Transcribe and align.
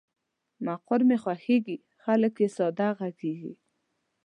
مقر 0.65 0.99
مې 1.07 1.17
خوښېږي، 1.23 1.77
خلګ 2.03 2.33
یې 2.43 2.47
ساده 2.57 2.87
غږیږي. 2.99 3.53